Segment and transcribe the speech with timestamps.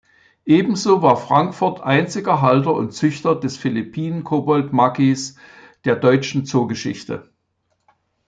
[0.47, 5.37] Ebenso war Frankfurt einziger Halter und Züchter des Philippinen-Koboldmakis
[5.85, 7.31] der deutschen Zoogeschichte.